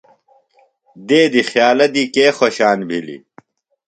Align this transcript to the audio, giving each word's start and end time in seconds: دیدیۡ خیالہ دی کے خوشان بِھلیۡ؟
دیدیۡ 1.07 1.45
خیالہ 1.49 1.87
دی 1.93 2.03
کے 2.13 2.25
خوشان 2.37 2.79
بِھلیۡ؟ 2.87 3.21